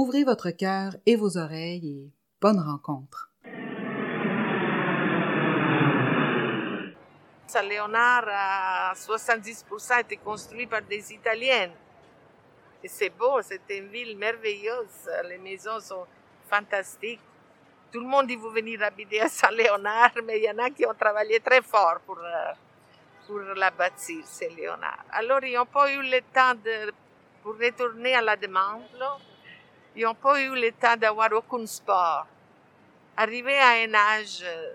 Ouvrez 0.00 0.22
votre 0.22 0.50
cœur 0.50 0.92
et 1.06 1.16
vos 1.16 1.36
oreilles 1.36 1.90
et 1.90 2.12
bonne 2.40 2.60
rencontre. 2.60 3.32
Saint-Léonard 7.48 8.26
à 8.28 8.92
70% 8.94 10.02
été 10.02 10.18
construit 10.18 10.68
par 10.68 10.82
des 10.82 11.12
Italiens. 11.12 11.72
Et 12.84 12.86
c'est 12.86 13.10
beau, 13.10 13.42
c'est 13.42 13.60
une 13.70 13.88
ville 13.88 14.16
merveilleuse. 14.16 15.10
Les 15.28 15.38
maisons 15.38 15.80
sont 15.80 16.06
fantastiques. 16.48 17.18
Tout 17.90 17.98
le 17.98 18.06
monde 18.06 18.28
dit 18.28 18.36
vous 18.36 18.50
venir 18.50 18.80
habiter 18.84 19.20
à 19.20 19.28
Saint-Léonard, 19.28 20.12
mais 20.24 20.38
il 20.38 20.44
y 20.44 20.50
en 20.52 20.58
a 20.58 20.70
qui 20.70 20.86
ont 20.86 20.94
travaillé 20.94 21.40
très 21.40 21.60
fort 21.60 21.98
pour, 22.06 22.18
euh, 22.18 22.52
pour 23.26 23.40
la 23.40 23.72
bâtir, 23.72 24.24
Saint-Léonard. 24.24 25.06
Alors, 25.10 25.42
ils 25.42 25.56
n'ont 25.56 25.66
pas 25.66 25.92
eu 25.92 26.02
le 26.08 26.20
temps 26.32 26.54
de, 26.54 26.92
pour 27.42 27.54
retourner 27.58 28.14
à 28.14 28.22
la 28.22 28.36
demande. 28.36 28.82
Ils 29.96 30.04
n'ont 30.04 30.14
pas 30.14 30.40
eu 30.40 30.54
le 30.54 30.72
temps 30.72 30.96
d'avoir 30.96 31.32
aucun 31.32 31.66
sport. 31.66 32.26
Arrivé 33.16 33.58
à 33.58 33.70
un 33.70 33.94
âge 33.94 34.42
euh, 34.42 34.72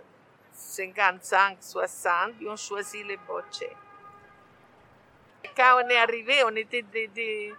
55, 0.53 1.57
60, 1.61 2.33
ils 2.41 2.49
ont 2.49 2.55
choisi 2.55 3.03
le 3.03 3.17
bocce. 3.27 3.63
Quand 5.55 5.81
on 5.83 5.89
est 5.89 5.97
arrivé, 5.97 6.43
on 6.45 6.55
était 6.55 6.81
des, 6.81 7.07
des, 7.07 7.53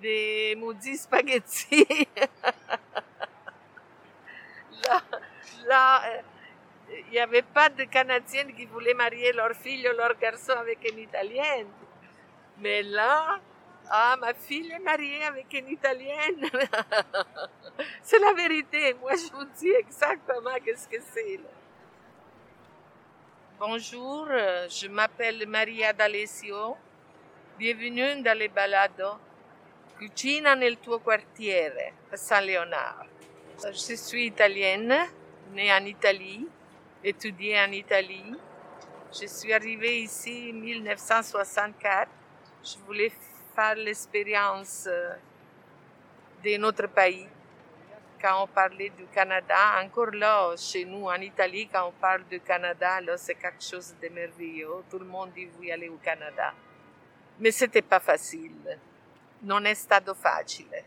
des 0.00 0.54
maudits 0.56 0.96
spaghettis. 0.96 1.86
là, 4.88 5.02
là, 5.66 6.02
euh, 6.06 6.22
il 7.06 7.10
n'y 7.10 7.18
avait 7.18 7.42
pas 7.42 7.68
de 7.68 7.84
Canadiennes 7.84 8.54
qui 8.54 8.64
voulaient 8.66 8.94
marier 8.94 9.32
leur 9.32 9.52
fille 9.54 9.88
ou 9.88 9.96
leur 9.96 10.16
garçon 10.18 10.52
avec 10.52 10.78
une 10.90 10.98
Italienne. 10.98 11.68
Mais 12.58 12.82
là, 12.82 13.38
ah, 13.90 14.16
ma 14.20 14.34
fille 14.34 14.70
est 14.70 14.78
mariée 14.78 15.24
avec 15.24 15.52
une 15.52 15.68
Italienne. 15.68 16.48
c'est 18.02 18.18
la 18.18 18.32
vérité. 18.32 18.94
Moi, 18.94 19.12
je 19.16 19.32
vous 19.32 19.44
dis 19.58 19.70
exactement 19.70 20.54
qu'est-ce 20.64 20.88
que 20.88 21.00
c'est. 21.12 21.40
Bonjour, 23.58 24.26
euh, 24.30 24.68
je 24.68 24.88
m'appelle 24.88 25.46
Maria 25.46 25.92
D'Alessio. 25.92 26.76
Bienvenue 27.58 28.22
dans 28.22 28.36
les 28.36 28.48
balados 28.48 29.18
Cucina 29.98 30.56
nel 30.56 30.78
tuo 30.78 30.98
quartiere 30.98 31.92
à 32.10 32.16
Saint-Léonard. 32.16 33.06
Je 33.64 33.94
suis 33.94 34.26
italienne, 34.26 34.92
née 35.52 35.72
en 35.72 35.84
Italie, 35.84 36.48
étudiée 37.04 37.60
en 37.60 37.70
Italie. 37.70 38.34
Je 39.12 39.26
suis 39.26 39.52
arrivée 39.52 40.02
ici 40.02 40.50
en 40.52 40.58
1964. 40.58 42.10
Je 42.64 42.78
voulais 42.84 43.12
faire 43.54 43.74
l'expérience 43.76 44.86
euh, 44.88 45.14
de 46.44 46.56
notre 46.56 46.86
pays. 46.88 47.28
Quand 48.20 48.44
on 48.44 48.46
parlait 48.46 48.90
du 48.90 49.04
Canada, 49.06 49.80
encore 49.82 50.12
là, 50.12 50.54
chez 50.56 50.84
nous 50.84 51.06
en 51.06 51.20
Italie, 51.20 51.68
quand 51.72 51.88
on 51.88 51.92
parle 51.92 52.24
du 52.30 52.40
Canada, 52.40 53.00
là, 53.00 53.16
c'est 53.16 53.34
quelque 53.34 53.62
chose 53.62 53.94
de 54.00 54.08
merveilleux. 54.08 54.68
Tout 54.88 55.00
le 55.00 55.06
monde 55.06 55.32
dit 55.34 55.48
oui, 55.58 55.72
aller 55.72 55.88
au 55.88 55.98
Canada. 56.02 56.52
Mais 57.40 57.50
c'était 57.50 57.82
pas 57.82 58.00
facile. 58.00 58.78
Non 59.44 59.64
è 59.66 59.74
stato 59.74 60.14
facile. 60.14 60.84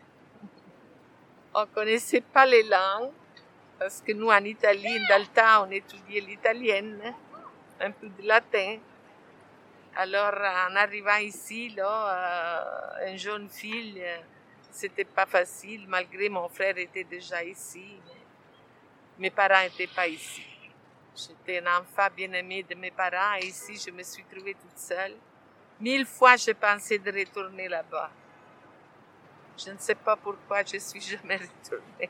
On 1.54 1.66
connaissait 1.68 2.22
pas 2.22 2.46
les 2.46 2.64
langues, 2.64 3.12
parce 3.78 4.02
que 4.02 4.14
nous, 4.14 4.30
en 4.30 4.44
Italie, 4.44 4.98
dans 5.10 5.20
le 5.20 5.28
temps, 5.28 5.68
on 5.68 5.72
étudiait 5.72 6.22
l'italienne, 6.22 7.14
un 7.82 7.92
peu 7.92 8.08
de 8.08 8.26
latin. 8.26 8.78
Alors, 9.98 10.34
en 10.34 10.76
arrivant 10.76 11.18
ici, 11.18 11.70
là, 11.70 13.00
euh, 13.00 13.12
une 13.12 13.18
jeune 13.18 13.48
fille, 13.50 14.02
euh, 14.04 14.18
c'était 14.70 15.06
pas 15.06 15.26
facile, 15.26 15.86
malgré 15.88 16.28
mon 16.28 16.50
frère 16.50 16.78
était 16.78 17.06
déjà 17.06 17.42
ici. 17.42 17.98
Mes 19.18 19.30
parents 19.30 19.64
n'étaient 19.64 19.88
pas 19.88 20.06
ici. 20.06 20.46
J'étais 21.16 21.66
un 21.66 21.80
enfant 21.80 22.08
bien 22.14 22.30
aimé 22.34 22.64
de 22.64 22.76
mes 22.76 22.92
parents 22.92 23.36
et 23.40 23.46
ici, 23.46 23.82
je 23.86 23.90
me 23.92 24.04
suis 24.04 24.26
trouvée 24.26 24.56
toute 24.56 24.78
seule. 24.78 25.16
Mille 25.80 26.06
fois, 26.06 26.36
je 26.36 26.52
pensais 26.52 26.98
de 26.98 27.12
retourner 27.18 27.70
là-bas. 27.70 28.12
Je 29.58 29.72
ne 29.72 29.78
sais 29.78 29.96
pas 29.96 30.18
pourquoi 30.18 30.62
je 30.64 30.78
suis 30.78 31.00
jamais 31.12 31.38
retournée. 31.38 32.10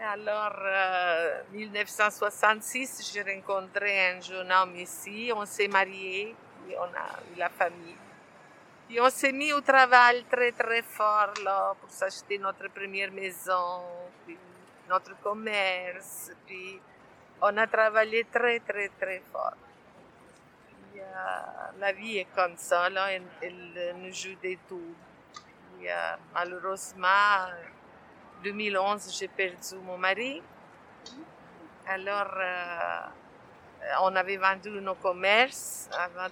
Alors, 0.00 0.54
euh, 0.62 1.42
1966, 1.50 3.10
j'ai 3.12 3.22
rencontré 3.22 4.10
un 4.12 4.20
jeune 4.20 4.52
homme 4.52 4.76
ici, 4.76 5.32
on 5.34 5.44
s'est 5.44 5.66
mariés, 5.66 6.36
puis 6.64 6.76
on 6.78 6.84
a 6.84 7.18
eu 7.34 7.36
la 7.36 7.48
famille. 7.48 7.96
Puis 8.86 9.00
on 9.00 9.10
s'est 9.10 9.32
mis 9.32 9.52
au 9.52 9.60
travail 9.60 10.24
très 10.30 10.52
très 10.52 10.82
fort 10.82 11.34
là, 11.42 11.74
pour 11.80 11.90
s'acheter 11.90 12.38
notre 12.38 12.68
première 12.68 13.10
maison, 13.10 13.82
puis 14.24 14.38
notre 14.88 15.20
commerce, 15.20 16.30
puis 16.46 16.80
on 17.42 17.56
a 17.56 17.66
travaillé 17.66 18.22
très 18.22 18.60
très 18.60 18.90
très 18.90 19.20
fort. 19.32 19.56
Puis, 20.92 21.00
euh, 21.00 21.80
la 21.80 21.92
vie 21.92 22.18
est 22.18 22.32
comme 22.36 22.56
ça, 22.56 22.88
là, 22.88 23.08
elle, 23.42 23.96
nous 23.96 24.12
joue 24.12 24.36
des 24.40 24.60
tours. 24.68 24.94
Puis, 25.76 25.90
euh, 25.90 26.14
malheureusement, 26.32 27.48
2011, 28.42 29.16
j'ai 29.18 29.28
perdu 29.28 29.76
mon 29.84 29.98
mari. 29.98 30.42
Alors, 31.86 32.34
euh, 32.36 33.00
on 34.02 34.14
avait 34.14 34.36
vendu 34.36 34.70
nos 34.70 34.94
commerces 34.94 35.88
avant 35.92 36.28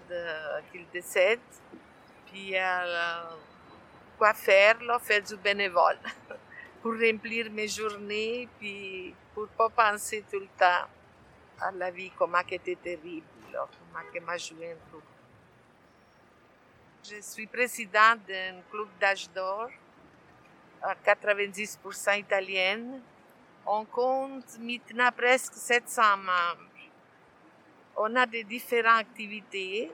qu'il 0.71 0.87
décède. 0.93 1.41
Puis, 2.27 2.57
euh, 2.57 3.23
quoi 4.19 4.35
faire, 4.35 4.81
là? 4.83 4.99
Faire 4.99 5.23
du 5.23 5.37
bénévole 5.37 5.99
pour 6.83 6.93
remplir 6.93 7.51
mes 7.51 7.69
journées, 7.69 8.49
puis 8.59 9.15
pour 9.35 9.49
pas 9.49 9.69
penser 9.69 10.25
tout 10.31 10.41
le 10.41 10.49
temps 10.59 10.87
à 11.61 11.71
la 11.73 11.91
vie, 11.91 12.11
comment 12.19 12.39
elle 12.49 12.55
était 12.55 12.77
terrible, 12.77 13.27
là, 13.53 13.67
comment 13.79 14.05
elle 14.15 14.23
m'a 14.23 14.37
joué 14.37 14.73
un 14.73 14.91
coup. 14.91 15.03
Je 17.03 17.21
suis 17.21 17.47
présidente 17.47 18.21
d'un 18.27 18.61
club 18.71 18.89
d'âge 19.01 19.31
d'or 19.31 19.69
à 20.87 20.95
90% 20.95 22.21
italienne. 22.21 23.01
On 23.67 23.85
compte 23.85 24.59
maintenant 24.61 25.11
presque 25.17 25.55
700 25.55 26.03
membres. 26.19 26.71
On 27.97 28.15
a 28.15 28.27
des 28.27 28.45
différentes 28.45 29.01
activités, 29.01 29.91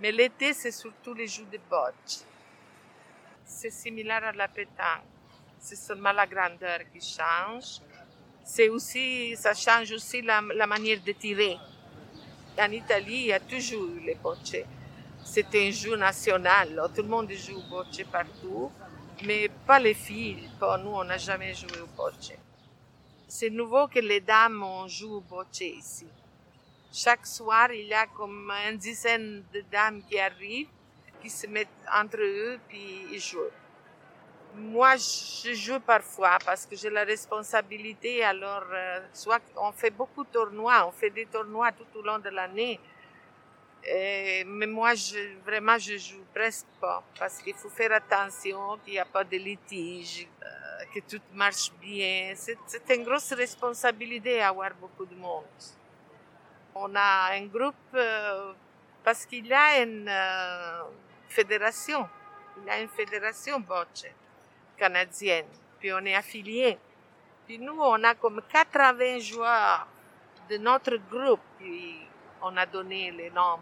mais 0.00 0.10
l'été, 0.10 0.52
c'est 0.52 0.72
surtout 0.72 1.14
les 1.14 1.28
jeux 1.28 1.44
de 1.44 1.60
bocce. 1.70 2.26
C'est 3.44 3.70
similaire 3.70 4.24
à 4.24 4.32
la 4.32 4.48
pétanque. 4.48 5.04
C'est 5.58 5.76
seulement 5.76 6.12
la 6.12 6.26
grandeur 6.26 6.80
qui 6.92 7.00
change. 7.00 7.80
C'est 8.42 8.68
aussi, 8.68 9.36
ça 9.36 9.54
change 9.54 9.92
aussi 9.92 10.20
la, 10.20 10.40
manière 10.66 11.00
de 11.00 11.12
tirer. 11.12 11.56
En 12.58 12.70
Italie, 12.70 13.20
il 13.20 13.26
y 13.26 13.32
a 13.32 13.40
toujours 13.40 13.88
les 14.04 14.16
bocce. 14.16 14.56
C'est 15.24 15.54
un 15.54 15.70
jeu 15.70 15.96
national. 15.96 16.90
Tout 16.94 17.02
le 17.02 17.08
monde 17.08 17.30
joue 17.32 17.62
bocce 17.70 18.02
partout, 18.10 18.72
mais 19.26 19.48
pas 19.66 19.78
les 19.78 19.94
filles. 19.94 20.48
Nous, 20.60 20.90
on 20.90 21.04
n'a 21.04 21.18
jamais 21.18 21.54
joué 21.54 21.80
au 21.80 21.86
bocce. 21.96 22.32
C'est 23.26 23.50
nouveau 23.50 23.88
que 23.88 23.98
les 23.98 24.20
dames 24.20 24.62
on 24.62 24.86
joue 24.86 25.16
au 25.16 25.20
bocce 25.20 25.60
ici. 25.60 26.06
Chaque 26.92 27.26
soir, 27.26 27.72
il 27.72 27.86
y 27.86 27.94
a 27.94 28.06
comme 28.06 28.50
une 28.68 28.76
dizaine 28.76 29.42
de 29.52 29.64
dames 29.72 30.02
qui 30.08 30.18
arrivent, 30.18 30.68
qui 31.20 31.28
se 31.28 31.46
mettent 31.46 31.68
entre 31.92 32.18
eux, 32.20 32.58
puis 32.68 33.06
ils 33.10 33.20
jouent. 33.20 33.50
Moi, 34.56 34.94
je 34.96 35.52
joue 35.54 35.80
parfois 35.80 36.38
parce 36.44 36.64
que 36.64 36.76
j'ai 36.76 36.90
la 36.90 37.02
responsabilité. 37.02 38.22
Alors, 38.22 38.62
euh, 38.72 39.00
soit 39.12 39.40
on 39.56 39.72
fait 39.72 39.90
beaucoup 39.90 40.22
de 40.22 40.28
tournois, 40.28 40.86
on 40.86 40.92
fait 40.92 41.10
des 41.10 41.26
tournois 41.26 41.72
tout 41.72 41.98
au 41.98 42.02
long 42.02 42.20
de 42.20 42.28
l'année. 42.28 42.78
Mais 43.86 44.66
moi, 44.66 44.94
je, 44.94 45.36
vraiment, 45.44 45.78
je 45.78 45.98
joue 45.98 46.24
presque 46.34 46.66
pas 46.80 47.02
parce 47.18 47.38
qu'il 47.38 47.54
faut 47.54 47.68
faire 47.68 47.92
attention 47.92 48.78
qu'il 48.84 48.94
n'y 48.94 48.98
a 48.98 49.04
pas 49.04 49.24
de 49.24 49.36
litige, 49.36 50.26
euh, 50.42 50.84
que 50.94 51.00
tout 51.00 51.22
marche 51.34 51.70
bien. 51.80 52.32
C'est 52.34 52.96
une 52.96 53.04
grosse 53.04 53.32
responsabilité 53.32 54.40
avoir 54.40 54.70
beaucoup 54.74 55.04
de 55.04 55.14
monde. 55.14 55.44
On 56.74 56.94
a 56.94 57.32
un 57.32 57.46
groupe 57.46 57.74
euh, 57.94 58.52
parce 59.04 59.26
qu'il 59.26 59.46
y 59.46 59.52
a 59.52 59.82
une 59.82 60.08
euh, 60.08 60.82
fédération. 61.28 62.08
Il 62.58 62.66
y 62.66 62.70
a 62.70 62.80
une 62.80 62.88
fédération 62.88 63.60
bocce. 63.60 64.06
canadienne. 64.76 65.46
Puis 65.78 65.92
on 65.92 66.04
est 66.06 66.14
affiliés. 66.14 66.78
Puis 67.46 67.58
nous, 67.58 67.78
on 67.78 68.02
a 68.02 68.14
comme 68.14 68.40
80 68.50 69.18
joueurs 69.18 69.86
de 70.48 70.56
notre 70.56 70.96
groupe. 70.96 71.40
Puis 71.58 72.00
on 72.42 72.56
a 72.56 72.66
donné 72.66 73.10
les 73.10 73.30
noms 73.30 73.60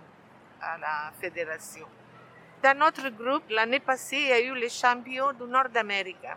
à 0.62 0.78
la 0.78 1.12
fédération. 1.20 1.86
Dans 2.62 2.78
notre 2.78 3.08
groupe, 3.10 3.42
l'année 3.50 3.80
passée, 3.80 4.16
il 4.16 4.28
y 4.28 4.32
a 4.32 4.40
eu 4.40 4.54
les 4.54 4.68
champions 4.68 5.32
du 5.32 5.44
Nord-Amérique 5.44 6.28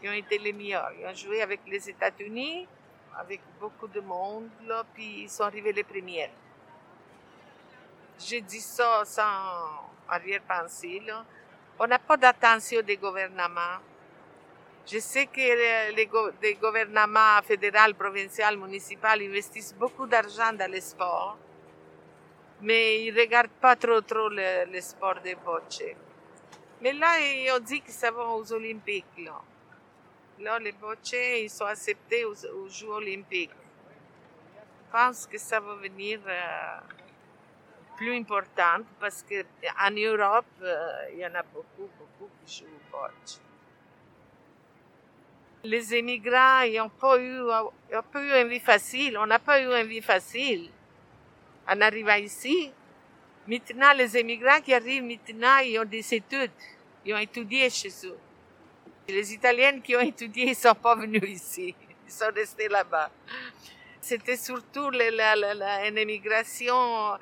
qui 0.00 0.08
ont 0.08 0.12
été 0.12 0.38
les 0.38 0.52
meilleurs. 0.52 0.90
Ils 0.98 1.06
ont 1.06 1.14
joué 1.14 1.42
avec 1.42 1.60
les 1.66 1.90
États-Unis, 1.90 2.66
avec 3.18 3.40
beaucoup 3.60 3.86
de 3.88 4.00
monde, 4.00 4.48
puis 4.94 5.22
ils 5.22 5.30
sont 5.30 5.44
arrivés 5.44 5.72
les 5.72 5.84
premiers. 5.84 6.30
J'ai 8.18 8.40
dit 8.40 8.60
ça 8.60 9.02
sans 9.04 9.90
arrière-pensée. 10.08 11.02
On 11.78 11.86
n'a 11.86 11.98
pas 11.98 12.16
d'attention 12.16 12.80
des 12.80 12.96
gouvernements. 12.96 13.80
Je 14.86 14.98
sais 14.98 15.26
que 15.26 15.40
les, 15.40 16.08
les 16.42 16.54
gouvernements 16.54 17.42
fédéral, 17.42 17.94
provincial, 17.94 18.56
municipal 18.56 19.20
investissent 19.22 19.74
beaucoup 19.74 20.06
d'argent 20.06 20.52
dans 20.52 20.70
le 20.70 20.80
sport, 20.80 21.38
mais 22.64 23.04
ils 23.04 23.18
regardent 23.18 23.60
pas 23.60 23.76
trop 23.76 24.00
trop 24.00 24.28
le, 24.30 24.64
le 24.72 24.80
sport 24.80 25.20
des 25.22 25.34
bocce. 25.34 25.82
Mais 26.80 26.92
là, 26.94 27.18
ils 27.20 27.50
ont 27.52 27.60
dit 27.60 27.82
que 27.82 27.90
ça 27.90 28.10
va 28.10 28.24
aux 28.24 28.52
Olympiques. 28.52 29.28
Là, 30.40 30.58
les 30.58 30.72
bocce, 30.72 31.12
ils 31.12 31.50
sont 31.50 31.66
acceptés 31.66 32.24
aux, 32.24 32.34
Jeux 32.68 32.88
olympiques. 32.88 33.50
Je 34.86 34.92
pense 34.92 35.26
que 35.26 35.38
ça 35.38 35.60
va 35.60 35.74
venir 35.74 36.20
euh, 36.26 36.78
plus 37.96 38.16
important 38.16 38.78
parce 38.98 39.22
qu'en 39.22 39.90
Europe, 39.90 40.46
euh, 40.62 41.10
il 41.12 41.18
y 41.18 41.26
en 41.26 41.34
a 41.34 41.42
beaucoup, 41.42 41.90
beaucoup 41.98 42.30
qui 42.44 42.58
jouent 42.60 42.66
au 42.66 42.96
bocce. 42.96 43.40
Les 45.64 45.94
émigrants, 45.94 46.60
ils 46.62 46.78
n'ont 46.78 46.88
pas 46.88 47.18
pas 48.12 48.22
eu 48.22 48.42
une 48.42 48.48
vie 48.48 48.60
facile. 48.60 49.18
On 49.18 49.26
n'a 49.26 49.38
pas 49.38 49.60
eu 49.60 49.66
une 49.66 49.86
vie 49.86 50.02
facile 50.02 50.70
en 51.68 51.80
arrivant 51.80 52.14
ici. 52.14 52.72
Maintenant, 53.46 53.92
les 53.94 54.16
émigrants 54.16 54.60
qui 54.60 54.72
arrivent 54.72 55.02
maintenant, 55.02 55.58
ils 55.58 55.78
ont 55.78 55.84
des 55.84 56.14
études. 56.14 56.50
Ils 57.04 57.14
ont 57.14 57.18
étudié 57.18 57.68
chez 57.70 57.92
eux. 58.04 58.16
Les 59.08 59.34
Italiens 59.34 59.80
qui 59.80 59.94
ont 59.94 60.00
étudié, 60.00 60.48
ils 60.48 60.56
sont 60.56 60.74
pas 60.74 60.94
venus 60.94 61.28
ici. 61.28 61.74
Ils 62.06 62.12
sont 62.12 62.30
restés 62.34 62.68
là-bas. 62.68 63.10
C'était 64.00 64.36
surtout 64.36 64.90
la, 64.90 65.10
la, 65.10 65.54
la, 65.54 65.88
une 65.88 65.98
émigration 65.98 67.18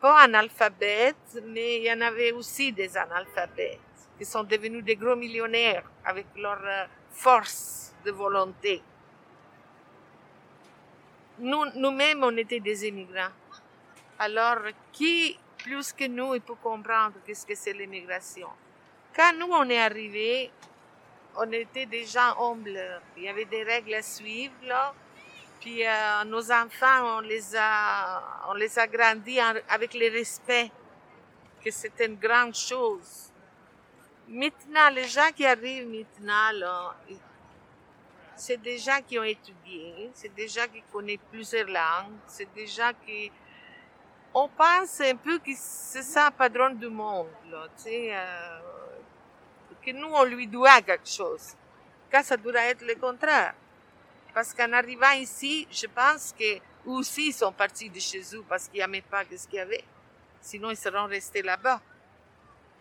pas 0.00 0.20
analphabète, 0.20 1.40
mais 1.44 1.78
il 1.78 1.84
y 1.84 1.92
en 1.92 2.00
avait 2.02 2.32
aussi 2.32 2.72
des 2.72 2.96
analphabètes 2.96 3.80
qui 4.18 4.24
sont 4.24 4.44
devenus 4.44 4.84
des 4.84 4.96
gros 4.96 5.16
millionnaires 5.16 5.84
avec 6.04 6.26
leur 6.36 6.60
force 7.10 7.94
de 8.04 8.10
volonté. 8.10 8.82
Nous, 11.38 11.64
nous-mêmes, 11.74 12.22
on 12.24 12.36
était 12.36 12.60
des 12.60 12.86
immigrants. 12.88 13.32
Alors, 14.18 14.58
qui, 14.92 15.38
plus 15.58 15.92
que 15.92 16.06
nous, 16.06 16.34
il 16.34 16.40
peut 16.40 16.54
comprendre 16.62 17.16
qu'est-ce 17.26 17.46
que 17.46 17.54
c'est 17.54 17.74
l'immigration? 17.74 18.48
Quand 19.14 19.32
nous, 19.38 19.48
on 19.50 19.68
est 19.68 19.78
arrivés, 19.78 20.50
on 21.36 21.50
était 21.52 21.84
des 21.84 22.04
gens 22.06 22.34
humbles. 22.40 23.02
Il 23.16 23.24
y 23.24 23.28
avait 23.28 23.44
des 23.44 23.62
règles 23.62 23.94
à 23.94 24.02
suivre, 24.02 24.54
là. 24.62 24.94
Puis 25.60 25.86
euh, 25.86 26.24
nos 26.24 26.50
enfants, 26.50 27.18
on 27.18 27.20
les 27.20 27.56
a, 27.56 28.46
on 28.48 28.54
les 28.54 28.78
a 28.78 28.86
grandis 28.86 29.38
avec 29.40 29.94
le 29.94 30.10
respect, 30.10 30.70
que 31.62 31.70
c'est 31.70 32.00
une 32.00 32.16
grande 32.16 32.54
chose. 32.54 33.30
Maintenant, 34.28 34.88
les 34.90 35.08
gens 35.08 35.30
qui 35.34 35.44
arrivent 35.44 35.88
maintenant, 35.88 36.52
là, 36.52 36.96
c'est 38.34 38.60
des 38.60 38.78
gens 38.78 39.00
qui 39.06 39.18
ont 39.18 39.24
étudié, 39.24 40.10
c'est 40.14 40.34
des 40.34 40.48
gens 40.48 40.66
qui 40.72 40.82
connaissent 40.92 41.18
plusieurs 41.30 41.66
langues, 41.66 42.16
c'est 42.26 42.52
des 42.54 42.66
gens 42.66 42.92
qui... 43.04 43.30
On 44.38 44.48
pense 44.48 45.00
un 45.00 45.16
peu 45.16 45.38
que 45.38 45.52
c'est 45.56 46.02
ça 46.02 46.30
patron 46.30 46.68
du 46.68 46.88
monde, 46.88 47.26
euh, 47.86 48.58
que 49.82 49.90
nous, 49.92 50.08
on 50.12 50.24
lui 50.24 50.46
doit 50.46 50.82
quelque 50.82 51.08
chose. 51.08 51.54
Quand 52.12 52.22
ça 52.22 52.36
doit 52.36 52.60
être 52.66 52.84
le 52.84 52.96
contraire. 52.96 53.54
Parce 54.34 54.52
qu'en 54.52 54.70
arrivant 54.74 55.12
ici, 55.12 55.66
je 55.70 55.86
pense 55.86 56.34
que 56.38 56.58
aussi 56.84 57.28
ils 57.28 57.32
sont 57.32 57.50
partis 57.50 57.88
de 57.88 57.98
chez 57.98 58.20
eux 58.34 58.44
parce 58.46 58.68
qu'ils 58.68 58.80
n'aimaient 58.80 59.00
pas 59.00 59.22
ce 59.24 59.48
qu'il 59.48 59.56
y 59.56 59.60
avait. 59.60 59.84
Sinon, 60.42 60.70
ils 60.70 60.76
seront 60.76 61.06
restés 61.06 61.40
là-bas. 61.40 61.80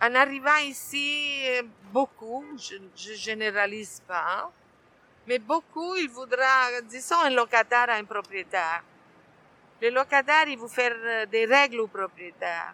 En 0.01 0.13
arrivant 0.13 0.57
ici, 0.57 1.41
beaucoup, 1.93 2.43
je, 2.57 2.75
je 2.97 3.13
généralise 3.13 4.01
pas, 4.05 4.51
mais 5.25 5.39
beaucoup, 5.39 5.95
il 5.95 6.09
voudra, 6.09 6.81
disons, 6.83 7.21
un 7.21 7.29
locataire 7.29 7.89
à 7.89 7.93
un 7.93 8.03
propriétaire. 8.03 8.83
Le 9.81 9.89
locataire, 9.89 10.47
il 10.47 10.57
veut 10.57 10.67
faire 10.67 11.27
des 11.27 11.45
règles 11.45 11.81
au 11.81 11.87
propriétaire. 11.87 12.73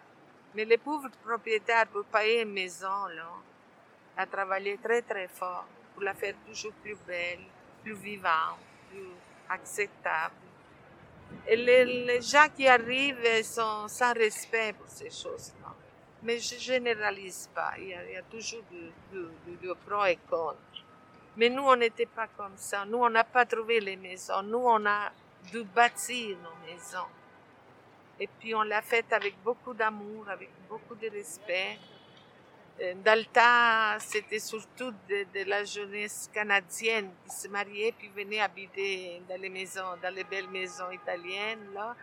Mais 0.54 0.64
le 0.64 0.76
pauvre 0.78 1.08
propriétaire, 1.24 1.86
pour 1.88 2.04
payer 2.04 2.42
une 2.42 2.52
maison, 2.52 3.06
là, 3.16 3.28
a 4.16 4.26
travaillé 4.26 4.78
très, 4.78 5.02
très 5.02 5.28
fort 5.28 5.66
pour 5.94 6.02
la 6.02 6.14
faire 6.14 6.34
toujours 6.46 6.72
plus 6.74 6.96
belle, 7.06 7.40
plus 7.82 7.94
vivante, 7.94 8.58
plus 8.90 9.08
acceptable. 9.48 10.34
Et 11.48 11.56
les, 11.56 11.84
les 11.84 12.20
gens 12.20 12.46
qui 12.54 12.68
arrivent 12.68 13.42
sont 13.42 13.88
sans 13.88 14.12
respect 14.12 14.74
pour 14.74 14.88
ces 14.88 15.10
choses-là. 15.10 15.74
Mais 16.22 16.38
je 16.38 16.56
généralise 16.56 17.50
pas. 17.54 17.72
Il 17.78 17.88
y 17.88 17.94
a, 17.94 18.22
toujours 18.30 18.62
de, 18.70 18.92
de, 19.16 19.30
de, 19.46 19.68
de 19.68 19.72
pros 19.86 20.04
et 20.04 20.18
contre. 20.30 20.58
Mais 21.36 21.48
nous, 21.48 21.62
on 21.62 21.74
n'était 21.74 22.06
pas 22.06 22.28
comme 22.36 22.56
ça. 22.56 22.84
Nous, 22.84 22.98
on 22.98 23.10
n'a 23.10 23.24
pas 23.24 23.46
trouvé 23.46 23.80
les 23.80 23.96
maisons. 23.96 24.42
Nous, 24.42 24.58
on 24.58 24.86
a 24.86 25.10
dû 25.50 25.64
bâtir 25.64 26.36
nos 26.38 26.66
maisons. 26.66 27.08
Et 28.20 28.26
puis, 28.26 28.54
on 28.54 28.62
l'a 28.62 28.82
fait 28.82 29.10
avec 29.12 29.34
beaucoup 29.42 29.74
d'amour, 29.74 30.28
avec 30.28 30.50
beaucoup 30.68 30.94
de 30.94 31.08
respect. 31.08 31.78
Le 32.78 33.24
temps, 33.24 33.98
c'était 34.00 34.38
surtout 34.38 34.92
de, 35.08 35.26
de, 35.34 35.48
la 35.48 35.64
jeunesse 35.64 36.30
canadienne 36.32 37.10
qui 37.24 37.34
se 37.34 37.48
mariait 37.48 37.92
puis 37.92 38.08
venait 38.08 38.40
habiter 38.40 39.22
dans 39.28 39.40
les 39.40 39.48
maisons, 39.48 39.96
dans 40.02 40.14
les 40.14 40.24
belles 40.24 40.48
maisons 40.48 40.90
italiennes, 40.90 41.72
là. 41.74 41.94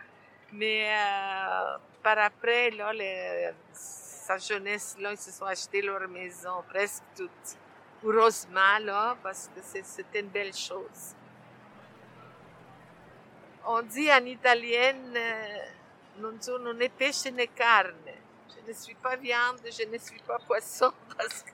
Mais 0.52 0.90
euh, 0.90 1.76
par 2.02 2.18
après, 2.18 2.70
là, 2.70 2.92
les, 2.92 3.50
sa 3.72 4.38
jeunesse, 4.38 4.96
là, 4.98 5.12
ils 5.12 5.18
se 5.18 5.30
sont 5.30 5.44
achetés 5.44 5.82
leur 5.82 6.08
maison, 6.08 6.62
presque 6.68 7.02
toutes 7.16 7.56
heureusement, 8.04 8.78
là, 8.80 9.16
parce 9.22 9.50
que 9.54 9.60
c'était 9.62 10.20
une 10.20 10.28
belle 10.28 10.54
chose. 10.54 11.14
On 13.66 13.82
dit 13.82 14.10
en 14.10 14.24
italienne, 14.24 15.18
non 16.16 16.40
sono 16.40 16.72
né 16.72 16.88
pesce 16.88 17.30
né 17.30 17.46
carne. 17.48 17.94
Je 18.48 18.60
ne 18.66 18.72
suis 18.72 18.94
pas 18.94 19.16
viande, 19.16 19.60
je 19.64 19.84
ne 19.86 19.98
suis 19.98 20.20
pas 20.20 20.38
poisson, 20.38 20.92
parce 21.16 21.42
que 21.42 21.50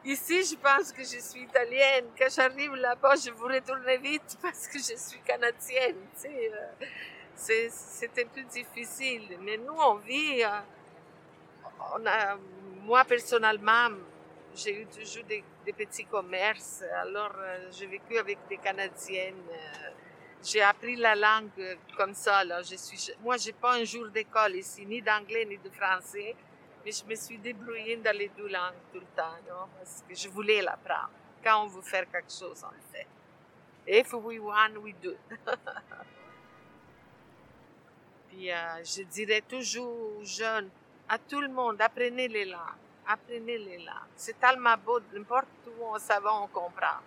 Ici, 0.04 0.44
je 0.44 0.56
pense 0.56 0.92
que 0.92 1.02
je 1.02 1.18
suis 1.18 1.42
italienne. 1.42 2.06
Quand 2.18 2.28
j'arrive 2.30 2.74
là-bas, 2.74 3.16
je 3.16 3.30
veux 3.30 3.54
retourner 3.54 3.98
vite 3.98 4.38
parce 4.42 4.66
que 4.66 4.78
je 4.78 4.96
suis 4.96 5.20
canadienne. 5.20 5.96
Tu 6.20 6.28
sais. 7.34 7.68
C'est 7.70 8.18
un 8.18 8.26
peu 8.28 8.42
difficile. 8.42 9.38
Mais 9.40 9.56
nous, 9.58 9.74
on 9.74 9.94
vit. 9.96 10.42
On 11.94 12.06
a, 12.06 12.36
moi, 12.82 13.04
personnellement, 13.04 13.90
j'ai 14.62 14.82
eu 14.82 14.86
toujours 14.86 15.24
des, 15.24 15.42
petits 15.72 16.04
commerces. 16.04 16.82
Alors, 17.00 17.32
euh, 17.36 17.70
j'ai 17.72 17.86
vécu 17.86 18.18
avec 18.18 18.38
des 18.48 18.58
Canadiennes. 18.58 19.46
Euh, 19.50 19.90
j'ai 20.42 20.62
appris 20.62 20.96
la 20.96 21.14
langue 21.14 21.50
comme 21.96 22.14
ça. 22.14 22.44
Là. 22.44 22.62
Je 22.62 22.76
suis, 22.76 23.12
moi, 23.22 23.36
j'ai 23.36 23.52
pas 23.52 23.74
un 23.74 23.84
jour 23.84 24.08
d'école 24.08 24.56
ici, 24.56 24.84
ni 24.86 25.00
d'anglais 25.00 25.44
ni 25.44 25.56
de 25.58 25.70
français. 25.70 26.34
Mais 26.84 26.92
je 26.92 27.04
me 27.04 27.14
suis 27.14 27.38
débrouillée 27.38 27.96
dans 27.96 28.16
les 28.16 28.28
deux 28.28 28.48
langues 28.48 28.80
tout 28.92 29.00
le 29.00 29.06
temps, 29.14 29.36
parce 29.78 30.02
que 30.08 30.14
je 30.14 30.28
voulais 30.28 30.62
l'apprendre. 30.62 31.10
Quand 31.44 31.64
on 31.64 31.66
veut 31.66 31.82
faire 31.82 32.10
quelque 32.10 32.32
chose, 32.32 32.62
on 32.64 32.70
le 32.70 32.80
fait. 32.92 33.06
If 33.86 34.12
we 34.14 34.38
want, 34.38 34.76
we 34.82 34.94
do. 35.02 35.14
Puis 38.28 38.50
euh, 38.50 38.84
je 38.84 39.02
dirais 39.02 39.42
toujours 39.42 40.18
aux 40.18 40.24
jeunes, 40.24 40.70
à 41.08 41.18
tout 41.18 41.40
le 41.40 41.48
monde, 41.48 41.80
apprenez 41.82 42.28
les 42.28 42.46
langues 42.46 42.89
apprenez 43.12 43.58
les 43.58 43.78
langues. 43.78 44.14
C'est 44.16 44.38
tellement 44.38 44.76
beau, 44.76 45.00
n'importe 45.12 45.48
où 45.66 45.84
on 45.84 45.96
va, 45.96 46.34
on 46.34 46.48
comprend. 46.48 47.00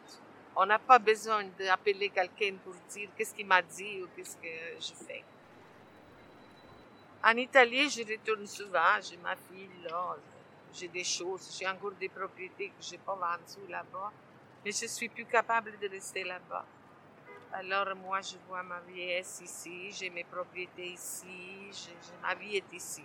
On 0.55 0.65
n'a 0.65 0.79
pas 0.79 0.99
besoin 0.99 1.43
d'appeler 1.57 2.09
quelqu'un 2.09 2.55
pour 2.63 2.73
dire 2.89 3.09
qu'est-ce 3.17 3.33
qu'il 3.33 3.47
m'a 3.47 3.61
dit 3.61 4.01
ou 4.03 4.07
qu'est-ce 4.15 4.37
que 4.37 4.53
je 4.79 4.93
fais. 5.05 5.23
En 7.23 7.35
Italie, 7.37 7.89
je 7.89 8.01
retourne 8.01 8.45
souvent, 8.45 8.99
j'ai 9.01 9.17
ma 9.17 9.35
fille 9.35 9.69
là, 9.83 10.17
j'ai 10.73 10.89
des 10.89 11.03
choses, 11.03 11.55
j'ai 11.57 11.67
encore 11.67 11.93
des 11.93 12.09
propriétés 12.09 12.69
que 12.69 12.83
je 12.83 12.91
n'ai 12.91 12.97
pas 12.97 13.15
vendues 13.15 13.69
là-bas, 13.69 14.11
mais 14.63 14.71
je 14.71 14.87
suis 14.87 15.07
plus 15.07 15.25
capable 15.25 15.79
de 15.79 15.87
rester 15.87 16.23
là-bas. 16.23 16.65
Alors 17.53 17.95
moi, 17.95 18.19
je 18.21 18.35
vois 18.47 18.63
ma 18.63 18.79
vieillesse 18.81 19.41
ici, 19.43 19.91
j'ai 19.91 20.09
mes 20.09 20.23
propriétés 20.23 20.87
ici, 20.87 21.71
je, 21.71 22.11
ma 22.21 22.35
vie 22.35 22.57
est 22.57 22.73
ici. 22.73 23.03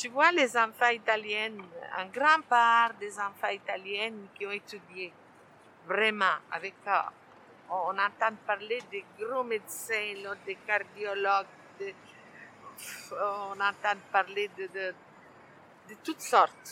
Je 0.00 0.08
vois 0.10 0.30
les 0.30 0.56
enfants 0.56 0.90
italiens, 0.90 1.54
un 1.96 2.06
grand 2.06 2.40
part 2.48 2.94
des 3.00 3.18
enfants 3.18 3.48
italiens 3.48 4.12
qui 4.36 4.46
ont 4.46 4.52
étudié 4.52 5.12
vraiment 5.86 6.36
avec 6.52 6.74
eux. 6.86 7.10
On 7.68 7.98
entend 7.98 8.32
parler 8.46 8.80
des 8.92 9.04
gros 9.18 9.42
médecins, 9.42 10.14
des 10.46 10.54
cardiologues, 10.66 11.46
de- 11.80 11.94
on 13.12 13.58
entend 13.60 13.98
parler 14.12 14.48
de, 14.56 14.66
de, 14.68 14.94
toutes 16.04 16.20
sortes, 16.20 16.70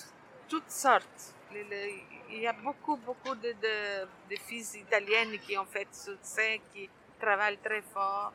toutes 0.48 0.70
sortes. 0.70 1.34
Il 1.52 2.38
y 2.42 2.46
a 2.46 2.52
beaucoup, 2.52 2.96
beaucoup 2.96 3.34
de, 3.34 3.52
de, 3.60 4.06
de 4.30 4.36
filles 4.36 4.78
italiennes 4.86 5.36
qui 5.40 5.58
ont 5.58 5.66
fait 5.66 5.88
succès, 5.92 6.60
qui 6.72 6.88
travaillent 7.18 7.58
très 7.58 7.82
fort. 7.82 8.32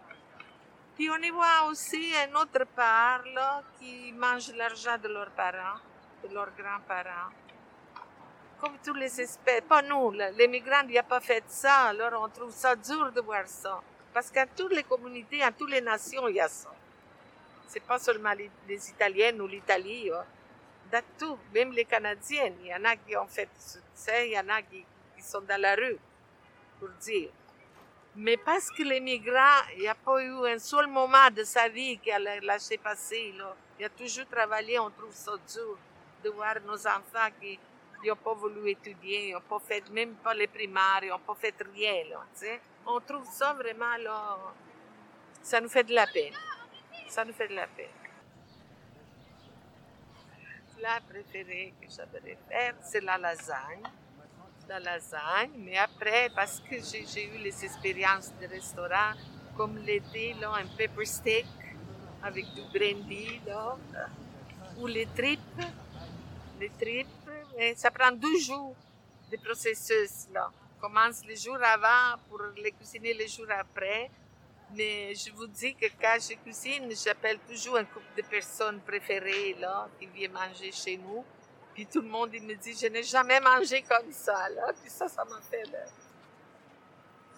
Puis 0.95 1.09
on 1.09 1.17
y 1.17 1.29
voit 1.29 1.67
aussi 1.69 2.13
un 2.15 2.35
autre 2.35 2.65
part 2.75 3.23
là, 3.33 3.63
qui 3.79 4.11
mange 4.13 4.53
l'argent 4.53 4.97
de 4.97 5.07
leurs 5.07 5.31
parents, 5.31 5.79
de 6.23 6.33
leurs 6.33 6.51
grands-parents. 6.57 7.31
Comme 8.59 8.77
tous 8.83 8.93
les 8.93 9.21
espèces, 9.21 9.61
pas 9.61 9.81
nous, 9.81 10.11
les 10.11 10.47
migrants 10.47 10.85
a 10.97 11.03
pas 11.03 11.19
fait 11.19 11.43
ça, 11.47 11.87
alors 11.87 12.21
on 12.21 12.29
trouve 12.29 12.51
ça 12.51 12.75
dur 12.75 13.11
de 13.11 13.21
voir 13.21 13.47
ça. 13.47 13.81
Parce 14.13 14.29
qu'à 14.29 14.45
toutes 14.45 14.73
les 14.73 14.83
communautés, 14.83 15.41
à 15.41 15.51
toutes 15.51 15.71
les 15.71 15.81
nations, 15.81 16.27
il 16.27 16.35
y 16.35 16.41
a 16.41 16.47
ça. 16.47 16.71
C'est 17.67 17.79
pas 17.83 17.97
seulement 17.97 18.33
les, 18.33 18.89
Italiennes 18.89 19.41
ou 19.41 19.47
l'Italie, 19.47 20.11
hein. 20.11 21.01
tout, 21.17 21.39
même 21.53 21.71
les 21.71 21.85
Canadiennes. 21.85 22.57
Il 22.61 22.67
y 22.67 22.75
en 22.75 22.83
a 22.83 22.97
qui 22.97 23.15
ont 23.15 23.27
fait 23.27 23.49
succès, 23.57 24.27
il 24.27 24.33
y 24.33 24.39
en 24.39 24.49
a 24.49 24.61
qui 24.61 24.85
sont 25.23 25.41
dans 25.41 25.59
la 25.59 25.73
rue, 25.75 25.97
pour 26.79 26.89
dire. 27.01 27.29
Mais 28.15 28.35
parce 28.35 28.69
que 28.69 28.83
les 28.83 28.99
migrants, 28.99 29.63
il 29.75 29.81
n'y 29.81 29.87
a 29.87 29.95
pas 29.95 30.21
eu 30.21 30.45
un 30.45 30.59
seul 30.59 30.87
moment 30.87 31.29
de 31.33 31.43
sa 31.43 31.69
vie 31.69 31.97
qu'elle 31.97 32.27
a 32.27 32.39
lâché 32.41 32.77
passer. 32.77 33.33
Là. 33.37 33.55
Il 33.79 33.85
a 33.85 33.89
toujours 33.89 34.25
travaillé, 34.27 34.77
on 34.79 34.89
trouve 34.89 35.13
ça 35.13 35.31
dur 35.53 35.77
de 36.23 36.29
voir 36.29 36.55
nos 36.65 36.85
enfants 36.87 37.29
qui 37.39 37.57
n'ont 38.05 38.15
pas 38.17 38.33
voulu 38.33 38.69
étudier, 38.69 39.29
ils 39.29 39.33
n'ont 39.33 39.41
pas 39.41 39.59
fait, 39.59 39.89
même 39.91 40.15
pas 40.15 40.33
les 40.33 40.47
primaires, 40.47 40.99
ils 41.03 41.09
n'ont 41.09 41.19
pas 41.19 41.35
fait 41.35 41.55
rien. 41.73 42.03
On 42.85 42.99
trouve 42.99 43.25
ça 43.31 43.53
vraiment, 43.53 43.95
ça 45.41 45.61
nous 45.61 45.69
fait 45.69 45.85
de 45.85 45.93
la 45.93 46.05
peine. 46.07 46.33
Ça 47.07 47.23
nous 47.23 47.33
fait 47.33 47.47
de 47.47 47.55
la 47.55 47.67
peine. 47.67 47.87
La 50.79 50.99
préférée 50.99 51.73
que 51.79 51.87
j'aimerais 51.89 52.37
faire, 52.49 52.75
c'est 52.81 53.01
la 53.01 53.17
lasagne 53.17 53.83
la 54.71 54.79
lasagne, 54.79 55.51
mais 55.57 55.77
parce 56.35 56.59
que 56.67 56.77
j'ai 56.81 57.25
eu 57.25 57.37
les 57.37 57.63
expériences 57.63 58.31
de 58.41 58.47
restaurant, 58.47 59.13
comme 59.55 59.77
l'été, 59.77 60.35
un 60.43 60.65
pepper 60.75 61.05
steak 61.05 61.45
avec 62.23 62.45
du 62.55 62.61
brandy, 62.73 63.39
là, 63.45 63.77
ou 64.77 64.87
les 64.87 65.05
tripes, 65.05 65.61
les 66.59 66.69
tripes, 66.69 67.07
ça 67.75 67.91
prend 67.91 68.11
deux 68.11 68.39
jours 68.39 68.75
de 69.31 69.37
processus, 69.37 70.27
là. 70.33 70.51
On 70.77 70.81
commence 70.81 71.23
le 71.23 71.35
jour 71.35 71.57
avant 71.61 72.17
pour 72.27 72.41
les 72.57 72.71
cuisiner 72.71 73.13
le 73.13 73.27
jour 73.27 73.45
après, 73.51 74.09
mais 74.75 75.13
je 75.13 75.31
vous 75.31 75.45
dis 75.45 75.75
que 75.75 75.85
quand 76.01 76.17
je 76.19 76.33
cuisine, 76.35 76.89
j'appelle 76.91 77.37
toujours 77.47 77.77
un 77.77 77.85
couple 77.85 78.11
de 78.17 78.23
personnes 78.23 78.79
préférées, 78.79 79.55
là, 79.59 79.87
qui 79.99 80.07
viennent 80.07 80.31
manger 80.31 80.71
chez 80.71 80.97
nous. 80.97 81.23
Puis 81.73 81.85
tout 81.85 82.01
le 82.01 82.07
monde, 82.07 82.31
il 82.33 82.43
me 82.43 82.55
dit, 82.55 82.73
je 82.73 82.87
n'ai 82.87 83.03
jamais 83.03 83.39
mangé 83.39 83.81
comme 83.83 84.11
ça, 84.11 84.49
là. 84.49 84.73
Puis 84.81 84.89
ça, 84.89 85.07
ça 85.07 85.23
m'a 85.25 85.39
fait... 85.41 85.63
Là. 85.71 85.79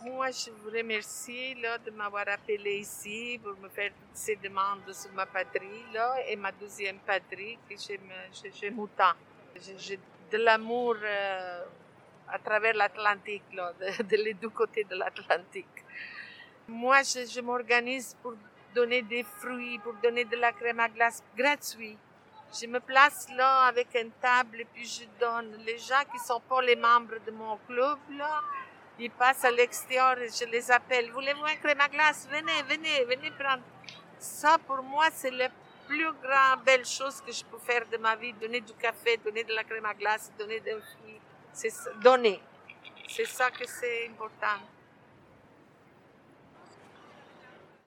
Moi, 0.06 0.32
je 0.32 0.50
vous 0.52 0.70
remercie, 0.70 1.56
là, 1.56 1.78
de 1.78 1.90
m'avoir 1.92 2.28
appelé 2.28 2.80
ici 2.80 3.40
pour 3.42 3.56
me 3.58 3.70
faire 3.70 3.92
ces 4.14 4.36
demandes 4.36 4.92
sur 4.92 5.12
ma 5.14 5.26
patrie, 5.26 5.86
là, 5.94 6.16
et 6.28 6.36
ma 6.36 6.52
deuxième 6.52 6.98
patrie, 7.00 7.58
que 7.70 7.76
j'aime, 7.78 8.80
autant. 8.80 9.14
J'ai 9.78 10.00
de 10.30 10.38
l'amour 10.38 10.96
euh, 11.02 11.64
à 12.28 12.40
travers 12.40 12.74
l'Atlantique, 12.74 13.44
là, 13.54 13.72
de 13.80 14.16
les 14.18 14.34
deux 14.34 14.50
côtés 14.50 14.84
de 14.84 14.96
l'Atlantique. 14.96 15.86
Moi, 16.68 17.02
je, 17.04 17.26
je 17.26 17.40
m'organise 17.40 18.18
pour 18.22 18.34
donner 18.76 19.04
des 19.04 19.24
fruits, 19.24 19.80
pour 19.80 19.94
donner 20.04 20.26
de 20.26 20.36
la 20.36 20.52
crème 20.52 20.80
à 20.80 20.90
glace 20.90 21.24
gratuite. 21.38 22.00
Je 22.54 22.68
me 22.68 22.80
place 22.80 23.28
là 23.36 23.64
avec 23.64 23.88
une 23.96 24.12
table 24.22 24.62
et 24.62 24.66
puis 24.66 24.86
je 24.86 25.06
donne. 25.20 25.56
Les 25.66 25.78
gens 25.80 26.04
qui 26.12 26.20
sont 26.20 26.40
pas 26.42 26.62
les 26.62 26.76
membres 26.76 27.16
de 27.26 27.32
mon 27.32 27.58
club, 27.68 27.98
là, 28.12 28.42
ils 29.00 29.10
passent 29.10 29.44
à 29.44 29.50
l'extérieur 29.50 30.20
et 30.20 30.30
je 30.30 30.46
les 30.46 30.70
appelle. 30.70 31.12
Voulez-vous 31.12 31.46
un 31.46 31.56
crème 31.56 31.82
à 31.82 31.88
glace? 31.88 32.28
Venez, 32.30 32.62
venez, 32.70 33.06
venez 33.06 33.32
prendre. 33.32 33.64
Ça, 34.20 34.58
pour 34.68 34.84
moi, 34.84 35.06
c'est 35.12 35.32
la 35.32 35.50
plus 35.88 36.12
grande 36.22 36.64
belle 36.64 36.86
chose 36.86 37.22
que 37.22 37.32
je 37.32 37.44
peux 37.44 37.58
faire 37.58 37.86
de 37.92 37.98
ma 37.98 38.16
vie. 38.16 38.34
Donner 38.34 38.62
du 38.62 38.74
café, 38.74 39.18
donner 39.18 39.44
de 39.44 39.54
la 39.54 39.64
crème 39.64 39.86
à 39.86 39.96
glace, 39.96 40.32
donner 40.38 40.60
des 40.60 40.74
fruits. 40.74 41.20
C'est 41.54 41.74
donner. 42.04 42.40
C'est 43.08 43.26
ça 43.26 43.50
que 43.50 43.66
c'est 43.68 44.08
important. 44.10 44.62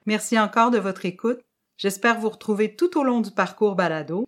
Merci 0.05 0.37
encore 0.39 0.71
de 0.71 0.77
votre 0.77 1.05
écoute. 1.05 1.39
J'espère 1.77 2.19
vous 2.19 2.29
retrouver 2.29 2.75
tout 2.75 2.97
au 2.97 3.03
long 3.03 3.21
du 3.21 3.31
parcours 3.31 3.75
balado. 3.75 4.27